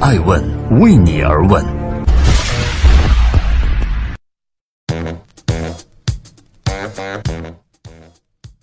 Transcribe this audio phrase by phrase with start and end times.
[0.00, 0.40] 爱问
[0.78, 1.64] 为你而问。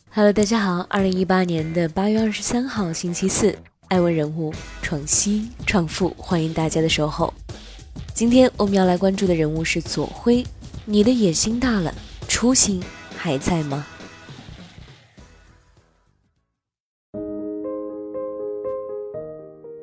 [0.10, 3.54] Hello，大家好，二零一八年的八月二十三号星期四，
[3.90, 7.34] 爱问人物创新创富，欢迎大家的守候。
[8.14, 10.46] 今天我们要来关注的人物是左晖，
[10.86, 11.94] 你的野心大了，
[12.30, 12.82] 初心
[13.18, 13.86] 还在吗？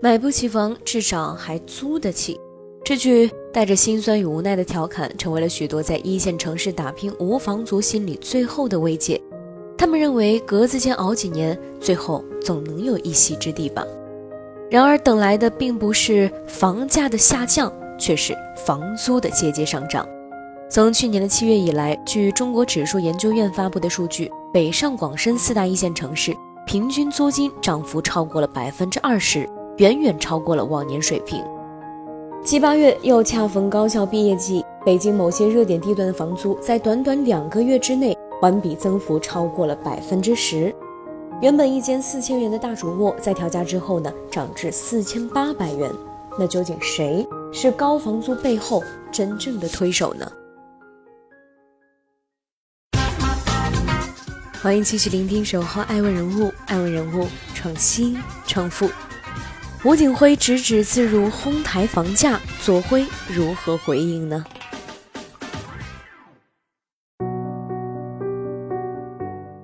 [0.02, 2.36] 买不起房，至少还租得起。
[2.84, 9.22] 这句带着心酸与无奈的调侃，成为了许多在一线城市打拼无房族心里最后的慰藉。
[9.78, 13.86] 他们认为，格子间熬几年，最后总能有一席之地吧。
[14.68, 20.04] 然而，等来的并不是房价的下降，却是房租的节节上涨。
[20.68, 29.48] 从去年的七月以来，据中国指数研究院发布的数据，北上广深四大一线城市平均租金涨幅超过了百分之二十。
[29.78, 31.42] 远远超过了往年水平。
[32.44, 40.74] 七八月又恰逢高校毕业季，北京某些热点地段的房租在短短两个月之内环比增幅超过了百分之十。
[41.40, 45.90] 原本一间四千元的大主卧，在调价之后呢，涨至四千八百元。
[46.38, 50.30] 那究竟谁是高房租背后真正的推手呢？
[54.62, 58.88] 欢迎继续聆听《守候爱问人物》，爱问人物创新创富。
[59.84, 64.44] 吴景辉直指自如哄抬房价，左晖如何回应呢？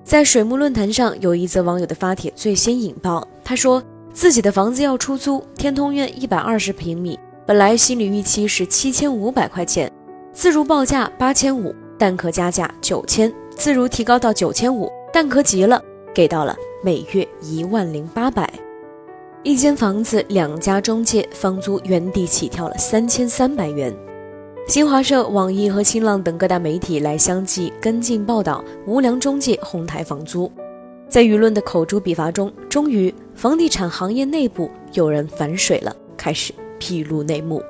[0.03, 3.25] 在水木论坛上，有一则网友的发帖最先引爆。
[3.45, 3.81] 他说
[4.11, 9.89] 自己的房子要出租，天通苑一百二十平米，本来心理预期是七千五百块钱，
[10.33, 15.81] 自如报价八千五，蛋壳加价九千，自如提高到九千五，蛋壳急了，
[16.13, 16.53] 给到了
[16.83, 18.51] 每月一万零八百。
[19.41, 23.95] 一间房子，两家中介，房租原地起跳了三千三百元。
[24.67, 30.51] 新华社、网易和新浪等各大媒体来相继跟进报道，无良中介哄抬房租。
[31.07, 37.63] 在舆论的口诛笔伐中，终于房地产行业内部有人反水了，开始披露内幕。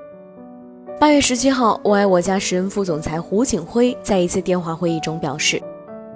[1.00, 5.62] 八月十七号，我爱我家时任副总裁胡景辉在一次电话会议中表示，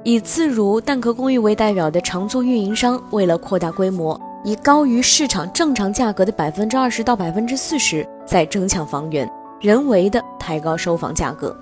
[0.04, 4.20] 以自如蛋壳公寓为代表的长租运营商，为了扩大规模。
[4.44, 9.30] 以高于市场正常价格的百分之二十到百分之四十在争抢房源，
[9.62, 11.56] 人为的抬高收房价格，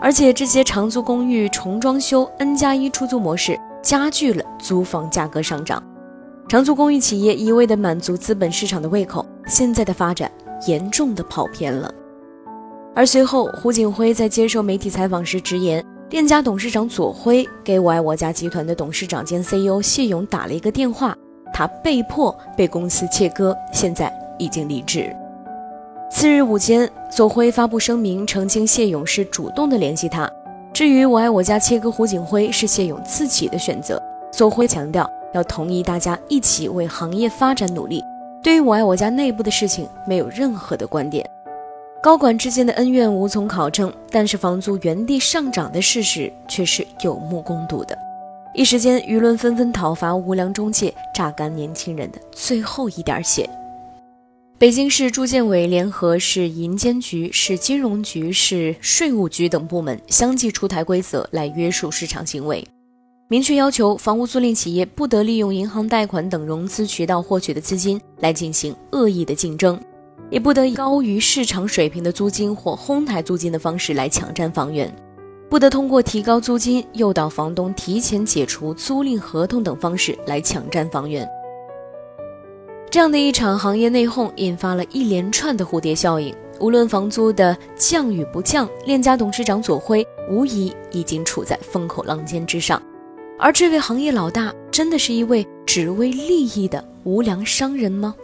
[0.00, 5.80] 而且这些长租公寓重装修 N 加一出租模式加剧了租房价格上涨。
[6.48, 10.28] 长租公寓企业一味的满足资本市场的胃口，现在的发展
[10.66, 11.92] 严重的跑偏了。
[12.96, 21.16] 而随后，胡景辉在接受媒体采访时直言，链家董事长左晖给我爱我家集团的董事长兼 CEO 谢勇打了一个电话。
[21.58, 25.12] 他被迫被公司切割，现在已经离职。
[26.08, 30.30] 次日午间，左晖发布声明澄清，谢勇是主动的联系他。
[30.72, 34.00] 至于我爱我家切割胡景辉是谢勇自己的选择。
[34.30, 38.04] 左晖强调要同意大家一起为行业发展努力。
[38.40, 41.28] 对于我爱我家内部的事情，没有任何的观点。
[42.00, 47.98] 高管之间的恩怨无从考证，但是房租原地上涨的事实却是有目共睹的。
[48.58, 53.48] 一时间，舆论纷纷讨伐无良中介，榨干年轻人的最后一点血。
[54.58, 62.66] 北京市住建委联合市银监局、市金融局、市税务局等部门相继出台规则来约束市场行为，
[63.28, 69.80] 明确要求房屋租赁企业不得利用银行贷款等融资渠道获取的资金来进行恶意的竞争，
[70.30, 74.92] 也不得以高于市场水平的租金或哄抬租金的方式来抢占房源。
[75.48, 81.26] 不得通过提高租金、诱导房东提前解除租赁合同等方式来抢占房源。
[82.90, 86.34] 这样的一场行业内讧，引发了一连串的蝴蝶效应。
[86.60, 92.82] 无论房租的降与不降，链家董事长左晖无疑已经处在风口浪尖之上。
[93.38, 98.14] 而这位行业老大，真的是一位只为利益的无良商人吗？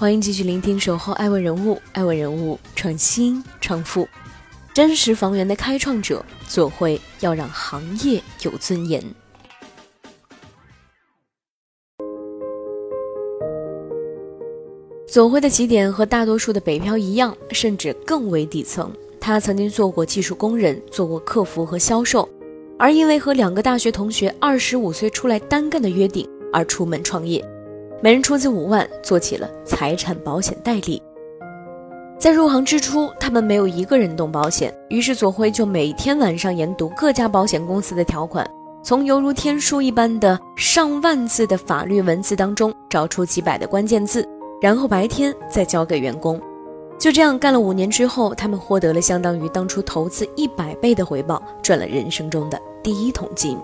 [0.00, 4.08] 欢迎继续聆听《守候爱问人物》，爱问人物创新创富，
[4.72, 9.04] 真实房源的开创者左晖要让行业有尊严。
[15.06, 18.90] 左晖的起点和大多数的北漂一样，甚至更为底层。
[19.20, 22.26] 他曾经做过技术工人，做过客服和销售，
[22.78, 27.44] 而因为和两个大学同学二十五岁出来单干的约定，而出门创业。
[28.02, 31.02] 每人出资五万，做起了财产保险代理。
[32.18, 38.48] 在入行之初，他们没有一个人懂保险，于是左辉就每天晚上研读各家保险公司的条款，
[38.82, 44.26] 从犹如天书一般的上万字的法律文字当中找出几百的关键字，
[44.62, 46.40] 然后白天再交给员工。
[46.98, 53.58] 就这样干了五年之后，他们获得了相当于当初投资一百倍的回报，赚了人生中的第一桶金。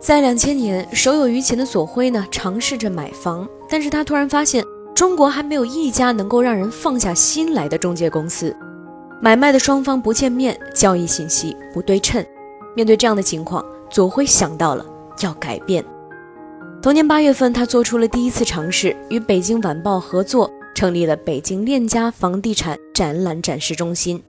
[0.00, 4.64] 在两千年，手有余钱的左晖呢，尝试着买房，但是他突然发现，
[4.94, 8.56] 中国还没有一家能够让人放下心来的中介公司。
[9.20, 12.24] 买卖的双方不见面，交易信息不对称。
[12.74, 14.86] 面对这样的情况，左晖想到了
[15.20, 15.84] 要改变。
[16.80, 20.50] 同年八月份，他做出了第一次尝试，与北京晚报合作。
[20.72, 24.22] 成立了北京链家房地产展览展示中心，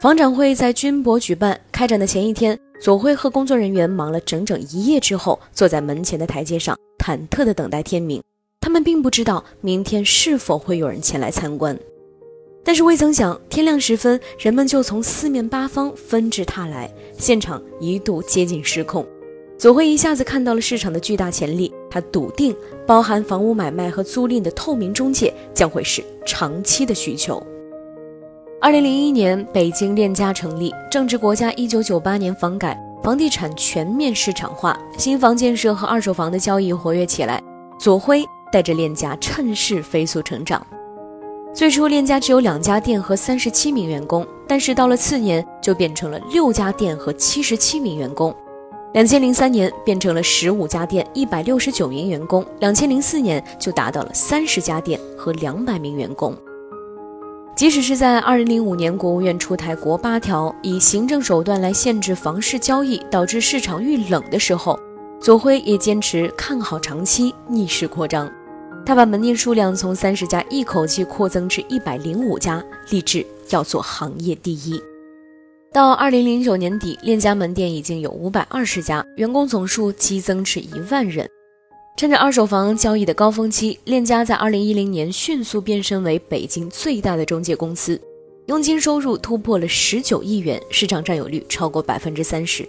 [0.00, 1.60] 房展会在军博举办。
[1.70, 8.22] 开展的前一天，左晖和工作人员忙了整整一夜之后，坐在门前的台阶上，忐忑地等待天明。
[8.60, 11.74] 他们并不知道明天是否会有人前来参观，
[12.62, 19.06] 但是未曾想，天亮时分，人们就从四面八方纷至沓来，现场一度接近失控。
[19.56, 22.54] 左晖一下子看到了市场的巨大潜力，他笃定
[22.86, 27.42] 包含房屋买卖和租赁的透明中介将会是长期的需求。
[28.64, 37.38] 二零零一年，北京链家成立，正值国家一九九八年房改，房地产全面市场化，新房建设和二手房的交易活跃起来。
[37.78, 40.66] 左晖带着链家趁势飞速成长。
[41.52, 48.34] 最初，链家只有两家店和三十七名员工，但是到了次年，就变成了六家店和七十七名员工。
[48.94, 56.34] 两千零三年变成了十五家店，一百六十九名员工；两千零四年就达到了三十家店和两百名员工。
[57.56, 64.78] 即使是在二零零五年，国务院出台国八条，以行政手段来限制房市交易，导致市场遇冷的时候，
[65.20, 68.28] 左晖也坚持看好长期，逆势扩张。
[68.84, 74.82] 他把门店数量从三十家一口气扩增至一百零五家，立志要做行业第一。
[75.72, 81.28] 到二零零九年底，链家门店已经有五百二十家，员工总数激增至一万人。
[81.96, 88.00] 趁着二手房交易的高峰期，链家在二零一零年迅速变身为北京最大的中介公司，
[88.46, 92.66] 佣金收入突破了十九亿元，市场占有率超过百分之三十。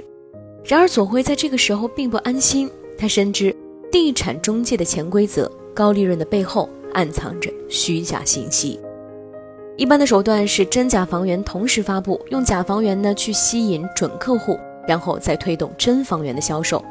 [0.64, 2.70] 然而，左晖在这个时候并不安心，
[3.00, 3.56] 他深知
[3.92, 8.80] 地产中介的潜规则，高利润的背后暗藏着虚假信息。
[9.76, 16.86] 一般的手段是真假房源同时发布，用假房源呢去吸引准客户，然后再推动真房源的销售。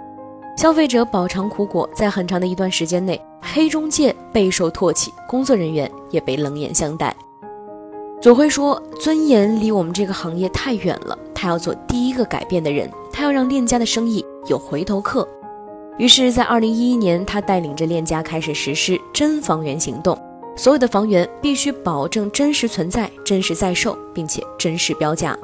[0.56, 7.14] 消费者饱尝苦果，在很长的一段时间内，黑中介备受唾弃，工作人员也被冷眼相待。
[8.22, 15.28] 左晖说：“尊严离我们这个行业太远了，他要做第一个改变的人，他要让链家的生意有回头客。”
[15.98, 20.16] 于是，在二零一一年，他带领着链家开始实施真房源行动。
[20.56, 25.36] 所有的房源必须保证真实存在、真实在售，并且真实标价。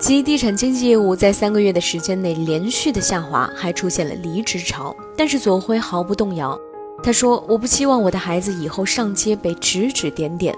[0.00, 4.96] 即地产经纪业务在三个月的时间内连续的下滑，还出现了离职潮。
[5.14, 6.58] 但是左晖毫不动摇，
[7.02, 10.56] 他说：“我不期望我的孩子以后上街被指指点点。”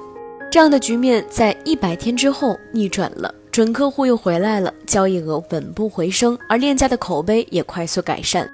[0.48, 8.48] 这样的局面在一百天之后逆转了，准客户又回来了，交易额稳步回升，而链家的口碑也快速改善。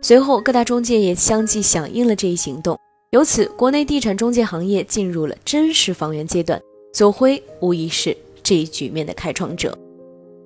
[0.00, 2.78] 随后各大中介也相继响应了这一行动。
[3.10, 6.58] 由此，国内地产中介行业进入了真实房源阶段。
[6.94, 9.76] 左晖无疑是这一局面的开创者。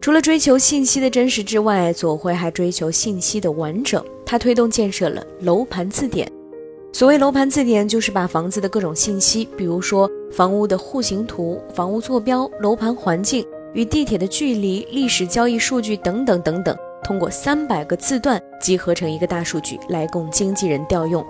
[0.04, 4.04] 除了追求信息的真实之外，左晖还追求信息的完整。
[4.26, 6.30] 他推动建设了楼盘字典。
[6.92, 13.42] 所谓楼盘字典，就是把房子的各种信息，比如说房屋的户型图、房屋坐标、楼盘环境、
[13.72, 21.24] 与地铁的距离、历史交易数据等等等等，通过三百个字段集合成一个大数据，来供经纪人调用。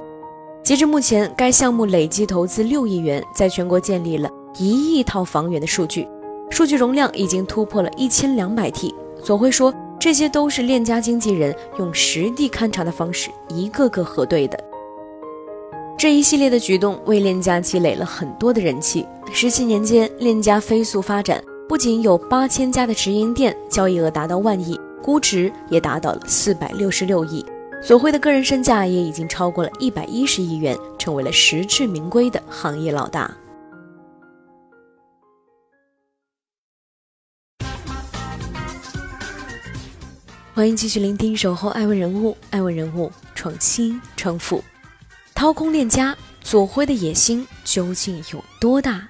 [0.65, 4.29] 截至目前，该项目累计投资六亿元，在全国建立了
[4.59, 6.09] 一亿套房源的数据，
[6.55, 8.95] 数据容量已经突破了一千两百 T。
[9.21, 14.57] 左晖说，这些都是链家经纪人用实地勘察的方式一个个核对的。
[15.99, 19.05] 这一系列的举动为链家积累了很多的人气。
[19.33, 27.45] 十七年间，链家飞速发展，不仅有八千家的直营店，交易额达到万亿，估值也达到了四百六十六亿。
[27.83, 33.29] 左晖的个人身价也已经超过了一百一十亿元，成为了实至名归的行业老大。
[40.57, 44.63] 欢迎继续聆听《守候爱问人物》，爱问人物创新创富，
[45.35, 49.09] 掏空链家，左晖的野心究竟有多大？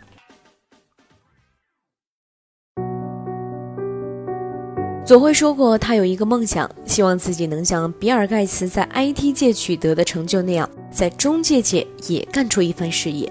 [5.04, 13.30] 左晖说过，他有一个梦想，希望自己能像比尔盖茨在 IT 界取得的成就那样，在中介界也干出一番事业。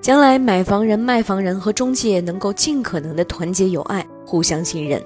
[0.00, 5.04] 将来买房人、卖房人和中介能够尽可能的团结友爱，互相信任。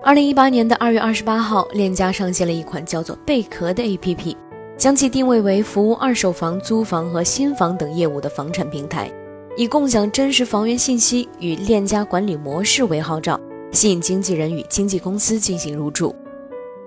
[0.00, 4.36] 二零一八年的二月二十八号，链家上线了一款叫做“贝壳”的 APP，
[4.76, 9.10] 将其定位为服务二手房、租房和新房等业务的房产平台，
[9.56, 13.38] 以共享真实房源信息与链家管理模式为号召，
[13.72, 16.14] 吸引经纪人与经纪公司进行入驻。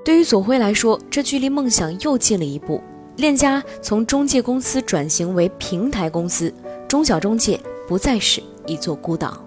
[0.05, 2.81] 对于左晖来说，这距离梦想又近了一步。
[3.17, 6.51] 链家从中介公司转型为平台公司，
[6.87, 9.45] 中小中介不再是一座孤岛。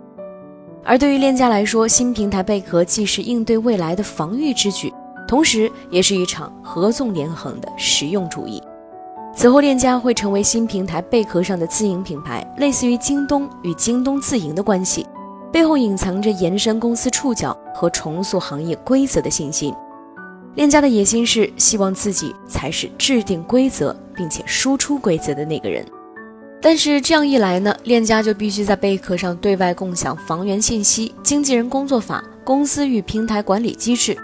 [0.84, 4.92] 而对于链家来说，新平台贝壳既是应对未来的防御之举，
[5.26, 8.62] 同时也是一场合纵连横的实用主义。
[9.34, 15.06] 此后，链家会成为新平台贝壳上的自营品牌，类似于京东与京东自营的关系，
[15.50, 19.74] 背后隐藏着延伸公司触角和重塑行业规则的信心。
[20.54, 25.84] 链家的野心是希望自己才是制定规则并且输出规则的那个人。
[26.64, 34.16] 但是这样一来呢，链家就必须在贝壳上对外共享房源信息、经纪人工作法、公司与平台管理机制，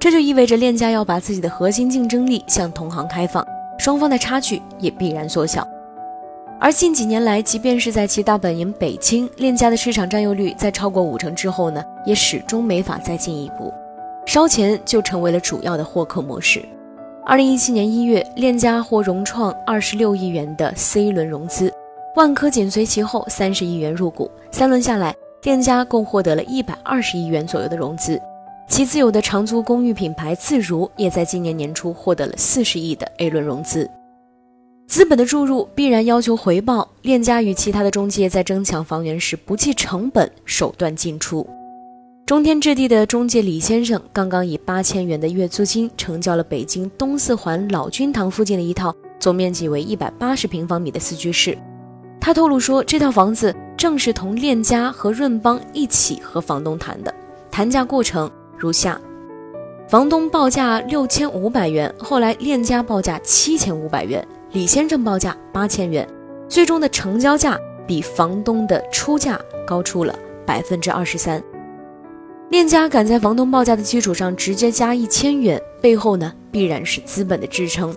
[0.00, 3.46] 这就意味着链家要把自己的核心竞争力向同行开放，
[3.78, 5.64] 双方的差距也必然缩小。
[6.58, 13.72] 而近几年来，即便是在其大本营北京，链家的市场占有率在超过五成之后呢，也始终没法再进一步，
[14.26, 16.60] 烧钱就成为了主要的获客模式。
[17.24, 21.72] 二零一七年一月，链家获融创二十六亿元的 C 轮融资。
[22.14, 24.30] 万科紧随其后，三十亿元入股。
[24.52, 28.20] 三轮下来，链家共获得了一百二十亿元左右的融资。
[28.68, 33.90] 其自有的长租公寓品牌自如，也在今年年初获得了四十亿的 A 轮融资。
[34.86, 41.44] 资本的注入必然要求回报，链家与其他的中介在争抢房源时不计成本手段进出。
[42.26, 51.58] 中天置地的中介李先生刚刚以八千元的月租金成交了北京东四环老君堂附近的一套总面积为一百八十平方米的四居室。
[52.24, 57.14] 他透露说，这套房子正是同链家和润邦一起和房东谈的，
[57.50, 58.98] 谈价过程如下：
[59.86, 66.08] 房东报价六千五百元，后来链家报价七千五百元，李先生报价八千元，
[66.48, 71.44] 最终的成交价比房东的出价高出了百分之二十三。
[72.48, 77.94] 链家敢在房东报价的基础上直接加一千元，背后呢必然是资本的支撑。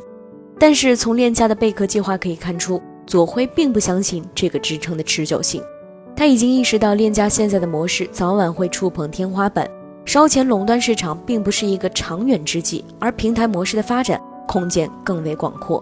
[0.59, 2.81] 但是从链家的贝壳计划可以看出。
[3.07, 5.63] 左晖并不相信这个支撑的持久性，
[6.13, 9.65] 他已经意识到链家现在的模式早晚会触碰天花板，
[10.03, 15.81] 烧钱垄断市场并不是一个长远之计，而平台模式的发展空间更为广阔。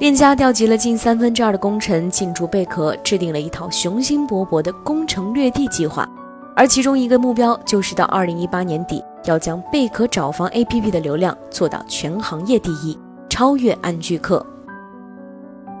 [0.00, 6.08] 链家调集了近三分之二的功臣进驻贝壳，制定了一套雄心勃勃的攻城略地计划，
[6.56, 12.98] 而其中一个目标就是到二零一八年底要将贝壳找房 APP 的流量做到全行业第一，
[13.28, 14.44] 超越安居客。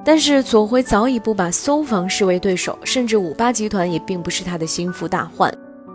[0.04, 5.52] 但是左晖早已不把搜房视为对手，甚至五八集团也并不是他的心腹大患。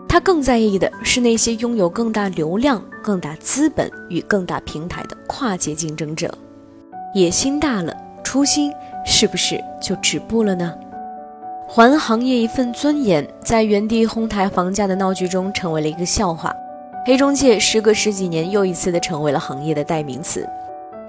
[0.07, 6.31] 他更在意的是那些拥有更大流量、更大资本与更大平台的跨界竞争者。
[7.15, 8.71] 野心大了，初心
[9.03, 10.71] 是不是就止步了呢？
[11.67, 16.53] 还行业一份尊严，在原地哄抬房价的闹剧中成为了一个笑话。
[17.05, 20.47] 黑中介时隔十几年又一次的成为了行业的代名词。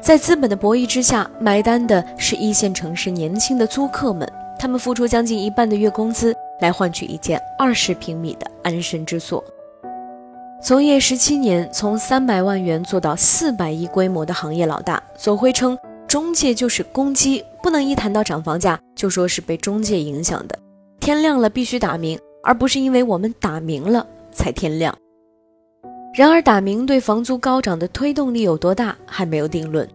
[0.05, 9.43] 在资本的博弈之下，买单的是一线城市年轻的租客们，他们付出将近一半的月工资来换取一间二十平米的安身之所。
[10.63, 20.59] 从业十七年，从三百万元做到四百亿规模的行业老大，左晖称中介就是公鸡，不能一谈到涨房价就说是被中介影响的。
[21.01, 24.95] 天亮了必须打鸣，而不是因为我们打鸣了才天亮。
[26.17, 29.89] 然而，打鸣对房租高涨的推动力有多大，还没有定论。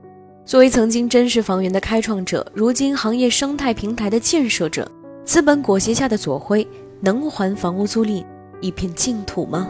[0.43, 4.85] 作为曾经真实房源的开创者，如今行业生态平台的建设者，
[5.23, 6.67] 资本裹挟下的左晖，
[6.99, 8.21] 能还房屋租赁
[8.59, 9.69] 一片净土吗？